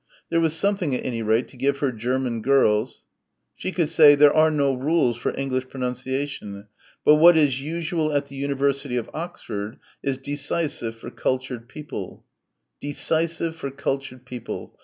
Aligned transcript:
There 0.31 0.39
was 0.41 0.55
something 0.55 0.95
at 0.95 1.05
any 1.05 1.21
rate 1.21 1.47
to 1.49 1.57
give 1.57 1.77
her 1.77 1.91
German 1.91 2.41
girls.... 2.41 3.05
She 3.55 3.71
could 3.71 3.87
say, 3.87 4.15
"There 4.15 4.35
are 4.35 4.49
no 4.49 4.73
rules 4.73 5.15
for 5.15 5.31
English 5.39 5.67
pronunciation, 5.69 6.65
but 7.05 7.17
what 7.17 7.37
is 7.37 7.61
usual 7.61 8.11
at 8.11 8.25
the 8.25 8.35
University 8.35 8.97
of 8.97 9.11
Oxford 9.13 9.77
is 10.01 10.17
decisive 10.17 10.95
for 10.95 11.11
cultured 11.11 11.69
people" 11.69 12.25
"decisive 12.79 13.55
for 13.55 13.69
cultured 13.69 14.25
people." 14.25 14.75